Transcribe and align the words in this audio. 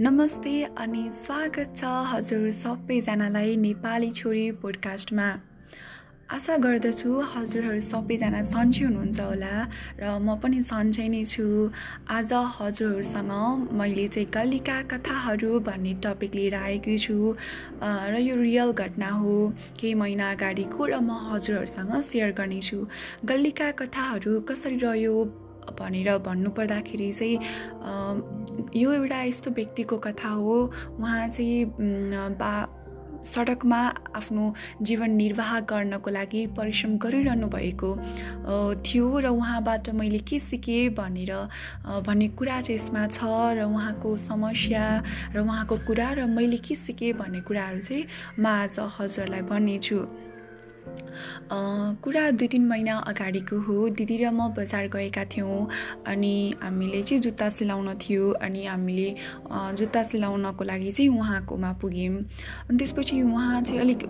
नमस्ते 0.00 0.50
अनि 0.78 1.08
स्वागत 1.12 1.72
छ 1.76 1.84
हजुर 2.08 2.50
सबैजनालाई 2.54 3.54
नेपाली 3.62 4.10
छोरी 4.10 4.50
पोडकास्टमा 4.62 5.24
आशा 6.36 6.56
गर्दछु 6.66 7.14
हजुरहरू 7.32 7.80
सबैजना 7.86 8.42
सन्चै 8.50 8.84
हुनुहुन्छ 8.84 9.20
होला 9.20 9.54
र 9.98 10.12
म 10.22 10.36
पनि 10.44 10.62
सन्चै 10.70 11.06
नै 11.14 11.24
छु। 11.32 11.46
आज 12.18 12.32
हजुरहरूसँग 12.58 13.74
मैले 13.80 14.06
चाहिँ 14.14 14.28
गल्लीका 14.38 14.78
कथाहरू 14.94 15.58
भन्ने 15.66 15.94
टपिक 16.06 16.34
लिएर 16.34 16.54
आएकी 16.54 16.96
छु। 16.98 17.34
र 17.82 18.22
यो 18.22 18.36
रियल 18.42 18.72
घटना 18.78 19.10
हो। 19.18 19.34
केही 19.82 19.94
महिना 20.04 20.30
अगाडिको 20.38 20.86
र 20.86 21.02
म 21.02 21.18
हजुरहरूसँग 21.34 21.92
सेयर 22.12 22.38
गर्नेछु। 22.38 22.80
गल्लीका 23.34 23.70
कथाहरू 23.82 24.40
कसरी 24.46 24.78
रह्यो? 24.86 25.18
भनेर 25.76 26.16
भन्नुपर्दाखेरि 26.24 27.12
चाहिँ 27.12 27.36
यो 28.76 28.92
एउटा 28.92 29.22
यस्तो 29.22 29.50
व्यक्तिको 29.50 29.96
कथा 29.98 30.28
हो। 30.28 30.56
उहाँ 30.98 31.28
चाहिँ 31.28 31.64
बा 32.40 32.52
सडकमा 33.18 33.78
आफ्नो 34.16 34.44
जीवन 34.82 35.10
निर्वाह 35.10 35.58
गर्नको 35.68 36.10
लागि 36.10 36.46
परिश्रम 36.56 36.96
गरिरहनु 37.02 37.46
भएको 37.50 37.90
थियो 38.86 39.18
र 39.20 39.26
उहाँबाट 39.28 39.90
मैले 39.90 40.18
के 40.22 40.38
सिकेँ 40.40 40.94
भनेर 40.94 41.32
भन्ने 42.06 42.28
कुरा 42.38 42.60
चाहिँ 42.60 42.78
यसमा 42.78 43.06
छ 43.10 43.18
र 43.58 43.66
उहाँको 43.66 44.16
समस्या 44.16 44.84
र 45.34 45.38
उहाँको 45.40 45.76
कुरा 45.86 46.08
र 46.14 46.26
मैले 46.30 46.56
के 46.62 46.74
सिकेँ 46.76 47.12
भन्ने 47.18 47.40
कुराहरू 47.42 47.80
चाहिँ 47.82 48.06
म 48.38 48.46
आज 48.46 48.78
हजुरलाई 48.96 49.42
भन्नेछु। 49.50 49.98
कुरा 52.02 52.30
दुई 52.30 52.48
तिन 52.48 52.66
महिना 52.68 52.96
अगाडिको 53.10 53.56
हो। 53.66 53.88
दिदी 53.98 54.16
र 54.22 54.30
म 54.30 54.48
बजार 54.56 54.86
गएका 54.88 55.24
थियौँ 55.32 55.58
अनि 56.06 56.34
हामीले 56.62 57.02
चाहिँ 57.02 57.20
जुत्ता 57.22 57.48
सिलाउन 57.48 57.88
थियो 57.98 58.30
अनि 58.38 58.64
हामीले 58.66 59.08
जुत्ता 59.78 60.02
सिलाउनको 60.10 60.64
लागि 60.64 60.90
चाहिँ 60.92 61.10
उहाँकोमा 61.10 61.72
पुग्यौँ। 61.80 62.16
अनि 62.68 62.76
त्यसपछि 62.78 63.22
उहाँ 63.22 63.62
चाहिँ 63.62 63.80
अलिक 63.80 64.00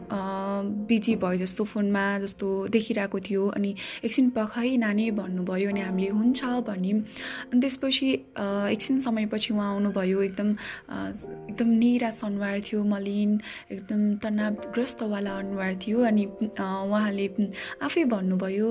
बिजी 0.88 1.14
भयो 1.16 1.38
जस्तो 1.38 1.64
फोनमा 1.64 2.04
जस्तो 2.18 2.46
देखिरहेको 2.74 3.18
थियो 3.20 3.48
अनि 3.56 3.74
एकछिन 4.04 4.30
पखै 4.36 4.76
नानी 4.76 5.10
भन्नुभयो 5.16 5.68
अनि 5.70 5.80
हामीले 5.80 6.08
हुन्छ 6.18 6.44
भन्यौँ। 6.68 7.00
अनि 7.52 7.60
त्यसपछि 7.60 8.08
एकछिन 8.74 9.00
समयपछि 9.00 9.54
उहाँ 9.54 9.68
आउनुभयो। 9.74 10.22
एकदम 10.22 10.50
एकदम 11.50 11.68
निराश 11.78 12.20
अनुहार 12.24 12.60
थियो 12.66 12.84
मलिन 12.84 13.30
एकदम 13.72 14.00
तनावग्रस्तवाला 14.22 15.32
अनुहार 15.38 15.74
थियो 15.86 15.98
अनि 16.04 16.24
उहाँले 16.68 17.26
आफै 17.82 18.04
भन्नुभयो 18.04 18.68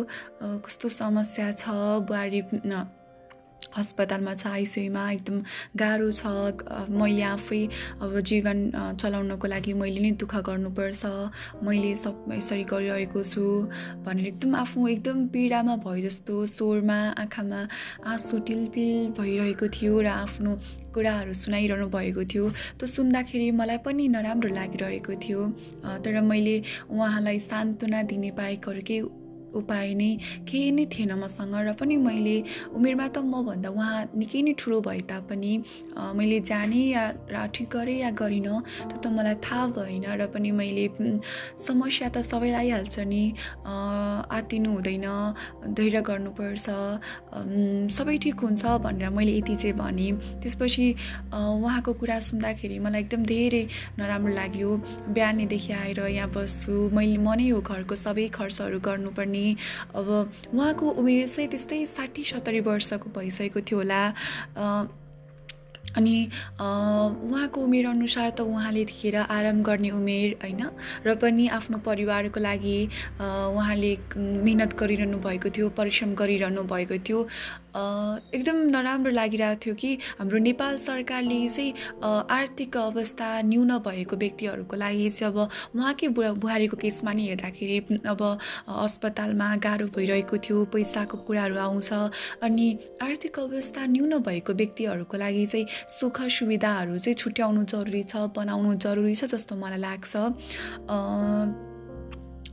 कस्तो 0.63 0.89
समस्या 0.91 1.51
छ 1.53 1.63
बुहारी 2.03 2.41
अस्पतालमा 3.77 4.33
छ 4.35 4.47
आइसियुमा 4.47 5.03
एकदम 5.11 5.37
गाह्रो 5.77 6.09
छ। 6.11 6.23
मैले 6.89 7.21
आफै 7.23 7.61
अब 8.01 8.19
जीवन 8.29 8.57
चलाउनको 9.01 9.47
लागि 9.47 9.73
मैले 9.81 9.99
नै 10.05 10.11
दुःख 10.21 10.35
गर्नुपर्छ। 10.49 11.03
मैले 11.63 11.93
सब 11.95 12.25
यसरी 12.33 12.63
गरिरहेको 12.71 13.23
छु 13.23 13.43
भनेर 14.05 14.27
एकदम 14.27 14.55
आफू 14.55 14.87
एकदम 14.87 15.17
पीडामा 15.33 15.75
भयो 15.85 16.01
जस्तो 16.07 16.45
स्वरमा 16.55 16.99
आँखामा 17.23 17.61
आँसु 18.13 18.39
टिलपिल 18.47 19.13
भइरहेको 19.19 19.67
थियो 19.77 20.01
र 20.01 20.07
आफ्नो 20.07 20.51
कुराहरू 20.93 21.33
सुनाइरहनु 21.33 21.87
भएको 21.93 22.23
थियो। 22.33 22.49
त्यो 22.79 22.87
सुन्दाखेरि 22.87 23.51
मलाई 23.61 23.77
पनि 23.85 24.07
नराम्रो 24.15 24.49
लागिरहेको 24.49 25.13
थियो। 25.21 25.41
तर 26.01 26.21
मैले 26.21 26.57
उहाँलाई 26.89 27.39
सान्त्वना 27.39 28.01
दिने 28.09 28.31
बाहेक 28.33 28.65
केही 28.87 29.01
उपाय 29.59 29.93
नै 30.01 30.11
केही 30.49 30.71
नै 30.77 30.85
थिएन 30.93 31.11
मसँग 31.23 31.55
र 31.67 31.73
पनि 31.79 31.95
मैले 32.07 32.37
उमेरमा 32.77 33.07
त 33.15 33.17
मभन्दा 33.33 33.69
उहाँ 33.69 33.95
निकै 34.19 34.41
नै 34.45 34.53
ठुलो 34.61 34.77
भए 34.87 35.01
तापनि 35.09 35.53
मैले 36.17 36.39
जाने 36.49 36.83
या 36.93 37.45
ठिक 37.55 37.67
गरेँ 37.73 37.99
या 38.05 38.11
गरिनँ 38.21 38.61
त्यो 38.89 38.97
त 39.01 39.05
मलाई 39.17 39.35
थाहा 39.45 39.65
भएन 39.77 40.05
र 40.21 40.27
पनि 40.33 40.51
मैले 40.59 40.85
समस्या 41.67 42.09
त 42.09 42.21
सबैलाई 42.21 42.55
आइहाल्छ 42.57 42.99
नि 43.07 43.23
आत्तिनु 44.37 44.69
हुँदैन 44.75 45.07
धैर्य 45.77 46.01
गर्नुपर्छ 46.09 46.67
सबै 47.97 48.17
ठिक 48.23 48.39
हुन्छ 48.43 48.63
भनेर 48.83 49.09
मैले 49.17 49.33
यति 49.37 49.55
चाहिँ 49.55 49.75
भनेँ। 49.77 50.11
त्यसपछि 50.41 50.85
उहाँको 51.33 51.93
कुरा 51.99 52.19
सुन्दाखेरि 52.29 52.77
मलाई 52.79 53.01
एकदम 53.01 53.23
धेरै 53.25 53.63
नराम्रो 53.99 54.33
लाग्यो। 54.33 54.69
बिहानैदेखि 55.15 55.73
आएर 55.73 55.99
यहाँ 56.07 56.29
बस्छु 56.35 56.73
मैले 56.95 57.17
म 57.17 57.33
नै 57.39 57.49
हो 57.49 57.61
घरको 57.61 57.95
सबै 57.95 58.27
खर्चहरू 58.37 58.79
गर्नुपर्ने। 58.87 59.46
अब 59.95 60.07
उहाँको 60.53 60.85
उमेर 60.99 61.27
चाहिँ 61.27 61.49
त्यस्तै 61.49 61.85
साठी 61.85 62.23
सत्तरी 62.23 62.59
वर्षको 62.65 63.07
भइसकेको 63.15 63.59
थियो 63.61 63.77
होला। 63.79 64.01
अनि 65.97 66.29
उहाँको 66.61 67.57
उमेर 67.63 67.85
अनुसार 67.87 68.29
त 68.37 68.41
उहाँले 68.45 68.81
यतिखेर 68.81 69.15
आराम 69.17 69.63
गर्ने 69.63 69.89
उमेर 69.97 70.29
होइन? 70.43 70.61
र 71.05 71.15
पनि 71.15 71.47
आफ्नो 71.57 71.77
परिवारको 71.81 72.39
लागि 72.39 72.77
उहाँले 73.17 73.91
मिहिनेत 74.17 74.71
गरिरहनु 74.77 75.17
भएको 75.17 75.49
थियो 75.49 75.69
परिश्रम 75.73 76.13
गरिरहनु 76.13 76.63
भएको 76.69 76.97
थियो। 77.01 77.19
एकदम 77.77 78.57
नराम्रो 78.73 79.11
लागिरहेको 79.11 79.59
थियो 79.65 79.75
कि 79.75 79.97
हाम्रो 80.19 80.37
नेपाल 80.39 80.77
सरकारले 80.77 81.47
चाहिँ 81.49 81.73
आर्थिक 82.29 82.77
अवस्था 82.77 83.27
न्यून 83.41 83.77
भएको 83.87 84.15
व्यक्तिहरूको 84.17 84.75
लागि 84.75 85.09
चाहिँ 85.09 85.33
अब 85.33 85.37
उहाँकै 85.75 86.07
बुढा 86.07 86.31
बुहारीको 86.33 86.77
केसमा 86.77 87.11
नि 87.13 87.27
हेर्दाखेरि 87.27 87.77
अब 88.05 88.21
अस्पतालमा 88.67 89.55
गाह्रो 89.63 89.87
भइरहेको 89.95 90.37
थियो 90.37 90.65
पैसाको 90.73 91.17
कुराहरू 91.27 91.57
आउँछ 91.57 91.93
अनि 92.43 92.67
आर्थिक 93.01 93.39
अवस्था 93.39 93.85
न्यून 93.85 94.17
भएको 94.23 94.53
व्यक्तिहरूको 94.53 95.17
लागि 95.17 95.45
चाहिँ 95.45 95.65
सुख 95.99 96.21
सुविधाहरू 96.39 96.97
चाहिँ 96.97 97.15
छुट्याउनु 97.15 97.63
जरुरी 97.63 98.03
छ 98.03 98.27
बनाउनु 98.35 98.75
जरुरी 98.81 99.15
छ 99.15 99.25
जस्तो 99.35 99.55
मलाई 99.55 99.79
लाग्छ। 99.79 100.13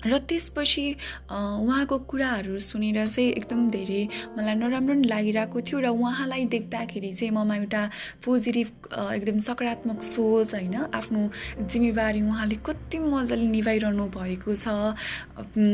र 0.07 0.19
त्यसपछि 0.21 0.87
उहाँको 1.31 1.99
कुराहरू 2.05 2.59
सुनेर 2.61 3.07
चाहिँ 3.07 3.31
एकदम 3.33 3.61
धेरै 3.71 4.03
मलाई 4.37 4.55
नराम्रो 4.55 4.95
पनि 4.95 5.09
लागिरहेको 5.09 5.61
थियो 5.61 5.79
र 5.81 5.89
उहाँलाई 5.91 6.45
देख्दाखेरि 6.47 7.13
चाहिँ 7.15 7.33
ममा 7.33 7.57
एउटा 7.57 7.83
पोजिटिभ 8.25 8.69
एकदम 9.11 9.39
सकारात्मक 9.41 10.03
सोच 10.05 10.55
होइन 10.55 10.75
आफ्नो 10.93 11.21
जिम्मेवारी 11.65 12.21
उहाँले 12.23 12.57
कति 12.63 12.99
मजाले 13.01 13.47
निभाइरहनु 13.49 14.07
भएको 14.11 14.55
छ 14.55 14.69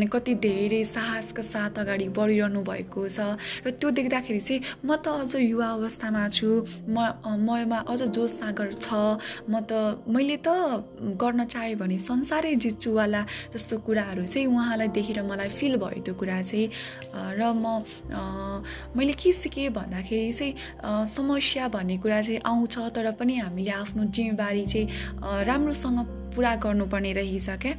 कति 0.09 0.35
धेरै 0.41 0.83
साहसका 0.87 1.43
साथ 1.45 1.79
अगाडि 1.79 2.09
बढिरहनु 2.11 2.63
भएको 2.63 3.09
छ 3.09 3.35
र 3.67 3.71
त्यो 3.73 3.91
देख्दाखेरि 3.91 4.41
चाहिँ 4.41 4.61
म 4.85 4.97
त 4.97 5.09
अझ 5.21 5.35
युवा 5.37 5.69
अवस्थामा 5.73 6.29
छु 6.31 6.49
म 6.87 7.11
ममा 7.41 7.79
अझ 7.89 8.03
जोस 8.05 8.39
सागर 8.41 8.73
छ 8.77 8.89
म 9.49 9.61
त 9.63 10.05
मैले 10.07 10.37
त 10.39 10.49
गर्न 11.17 11.45
चाहेँ 11.47 11.75
भने 11.77 11.99
संसारै 12.01 12.55
जित्छुवाला 12.57 13.23
जस्तो 13.53 13.79
कुराहरू 13.81 14.20
कुराहरू 14.21 14.27
चाहिँ 14.27 14.47
उहाँलाई 14.47 14.89
देखेर 14.89 15.23
मलाई 15.23 15.49
फिल 15.49 15.77
भयो 15.77 16.03
त्यो 16.05 16.15
कुरा 16.15 16.43
चाहिँ। 16.43 16.69
र 17.41 17.53
म 17.57 17.85
मैले 18.97 19.13
के 19.17 19.33
सिकेँ 19.33 19.71
भन्दाखेरि 19.73 20.33
चाहिँ 20.33 21.07
समस्या 21.07 21.69
भन्ने 21.69 21.97
कुरा 21.99 22.21
चाहिँ 22.23 22.41
आउँछ 22.45 22.79
तर 22.95 23.13
पनि 23.17 23.39
हामीले 23.39 23.71
आफ्नो 23.71 24.05
जिम्मेवारी 24.05 24.67
चाहिँ 24.67 25.45
राम्रोसँग 25.45 25.99
पुरा 26.37 26.55
गर्नुपर्ने 26.57 27.13
रहेछ 27.13 27.49
क्या 27.65 27.75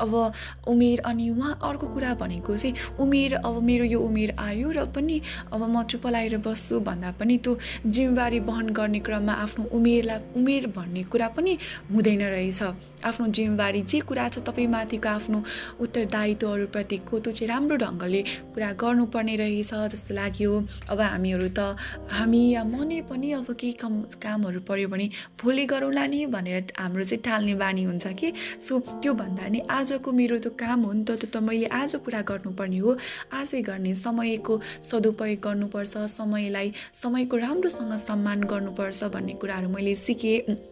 अब 0.00 0.32
उमेर 0.68 1.00
अनि 1.06 1.28
उहाँ 1.30 1.58
अर्को 1.62 1.86
कुरा 1.94 2.14
भनेको 2.14 2.56
चाहिँ 2.56 2.74
उमेर 3.00 3.34
अब 3.34 3.62
मेरो 3.62 3.84
यो 3.84 4.00
उमेर 4.00 4.34
आयो 4.38 4.70
र 4.70 4.84
पनि 4.94 5.20
अब 5.52 5.62
म 5.62 5.82
चुप 5.84 6.06
लगाएर 6.06 6.36
बस्छु 6.46 6.80
भन्दा 6.80 7.10
पनि 7.20 7.38
त्यो 7.38 7.58
जिम्मेवारी 7.86 8.38
वहन 8.40 8.68
गर्ने 8.72 9.00
क्रममा 9.00 9.32
आफ्नो 9.44 9.64
उमेरलाई 9.72 10.20
उमेर 10.36 10.66
भन्ने 10.76 11.02
कुरा 11.12 11.28
पनि 11.36 11.58
हुँदैन 11.92 12.22
रहेछ। 12.22 12.62
आफ्नो 13.02 13.26
जिम्मेवारी 13.34 13.82
जे 13.82 14.00
कुरा 14.06 14.28
छ 14.28 14.38
तपाईँमाथिको 14.46 15.08
आफ्नो 15.08 15.38
उत्तरदायित्वहरूप्रतिको 15.82 17.18
त्यो 17.18 17.32
चाहिँ 17.32 17.48
राम्रो 17.50 17.76
ढङ्गले 17.76 18.20
पुरा 18.54 18.70
गर्नुपर्ने 18.78 19.34
रहेछ 19.36 19.74
जस्तो 19.92 20.14
लाग्यो। 20.14 20.52
अब 20.90 21.00
हामीहरू 21.00 21.48
त 21.50 21.74
हामी 22.14 22.42
या 22.54 22.62
मनै 22.64 23.00
पनि 23.10 23.32
अब 23.42 23.48
केही 23.58 23.72
कम 23.82 23.94
कामहरू 24.22 24.60
पऱ्यो 24.62 24.88
भने 24.88 25.06
भोलि 25.34 25.64
गरौँला 25.66 26.06
नि 26.06 26.26
भनेर 26.30 26.78
हाम्रो 26.78 27.04
चाहिँ 27.04 27.22
टाल्ने 27.26 27.54
बानी 27.58 27.82
हुन्छ 27.90 28.06
कि? 28.06 28.32
सो 28.62 28.78
त्यो 29.02 29.12
भन्दा 29.14 29.48
नि 29.50 29.60
आजको 29.92 30.12
मेरो 30.12 30.36
त 30.40 30.48
काम 30.56 30.88
हो 30.88 30.92
नि 30.96 31.04
त 31.04 31.20
त्यो 31.20 31.28
त 31.28 31.36
मैले 31.44 31.68
आज 31.68 32.00
पुरा 32.00 32.20
गर्नुपर्ने 32.24 32.78
हो। 32.80 32.96
आजै 33.36 33.60
गर्ने 33.68 33.92
समयको 33.94 34.54
सदुपयोग 34.88 35.40
गर्नुपर्छ 35.44 36.08
समयलाई 36.16 36.72
समयको 36.96 37.36
राम्रोसँग 37.36 37.92
सम्मान 38.00 38.48
गर्नुपर्छ 38.48 39.04
भन्ने 39.12 39.32
कुराहरू 39.36 39.68
मैले 39.68 39.94
सिकेँ। 40.00 40.71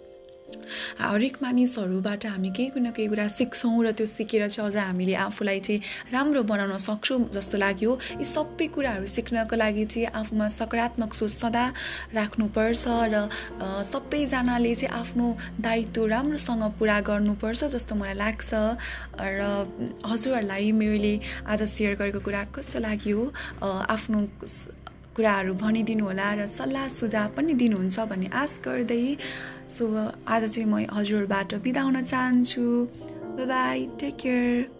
हरेक 1.01 1.37
मानिसहरूबाट 1.43 2.27
हामी 2.27 2.51
केही 2.57 2.81
न 2.81 2.91
केही 2.97 3.09
कुरा 3.09 3.27
सिक्छौँ 3.29 3.85
र 3.85 3.93
त्यो 3.93 4.07
सिकेर 4.07 4.49
चाहिँ 4.49 4.71
अझ 4.71 4.77
हामीले 4.77 5.15
आफूलाई 5.15 5.61
चाहिँ 5.61 5.81
राम्रो 6.13 6.43
बनाउन 6.43 6.77
सक्छौँ 6.77 7.21
जस्तो 7.35 7.57
लाग्यो। 7.59 7.93
यी 8.21 8.25
सबै 8.25 8.67
कुराहरू 8.75 9.07
सिक्नको 9.07 9.57
लागि 9.57 9.85
चाहिँ 9.85 10.07
आफूमा 10.21 10.49
सकारात्मक 10.49 11.15
सोच 11.15 11.33
सदा 11.33 11.65
राख्नुपर्छ 12.15 12.85
र 13.13 13.15
सबैजनाले 13.91 14.75
चाहिँ 14.75 14.95
आफ्नो 15.01 15.27
दायित्व 15.61 16.07
राम्रोसँग 16.07 16.65
पुरा 16.79 17.01
गर्नुपर्छ 17.09 17.65
जस्तो 17.75 17.95
मलाई 17.95 18.15
लाग्छ। 18.15 18.51
र 19.21 19.41
हजुरहरूलाई 20.07 20.73
मैले 20.73 21.15
आज 21.47 21.63
सेयर 21.63 21.95
गरेको 22.01 22.21
कुरा 22.21 22.43
कस्तो 22.55 22.79
लाग्यो? 22.81 23.21
आफ्नो 23.61 24.19
कुराहरू 25.17 25.53
भनिदिनु 25.63 26.05
होला 26.07 26.29
र 26.39 26.47
सल्लाह 26.47 26.87
सुझाव 26.99 27.29
पनि 27.37 27.53
दिनुहुन्छ 27.61 27.97
भन्ने 28.11 28.29
आश 28.43 28.53
गर्दै। 28.65 29.05
सो 29.75 29.85
आज 30.35 30.43
चाहिँ 30.55 30.69
म 30.71 30.87
हजुरबाट 30.97 31.55
बिदा 31.65 31.83
हुन 31.83 32.03
चाहन्छु। 32.03 32.67
Bye 33.51 33.79
take 34.01 34.15
care 34.23 34.80